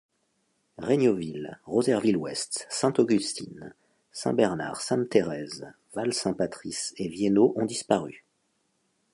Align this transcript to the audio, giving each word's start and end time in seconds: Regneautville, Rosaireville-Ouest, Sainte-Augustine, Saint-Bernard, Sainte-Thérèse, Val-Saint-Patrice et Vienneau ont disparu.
Regneautville, 0.79 1.59
Rosaireville-Ouest, 1.67 2.65
Sainte-Augustine, 2.71 3.75
Saint-Bernard, 4.11 4.81
Sainte-Thérèse, 4.81 5.71
Val-Saint-Patrice 5.93 6.95
et 6.97 7.07
Vienneau 7.07 7.53
ont 7.55 7.65
disparu. 7.67 8.25